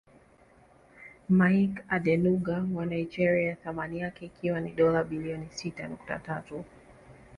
[1.29, 6.65] Mike Adenuga wa Nigeria thamani yake ikiwa ni dola bilioni sita nukta tatu